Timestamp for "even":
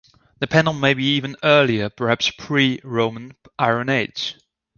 1.15-1.35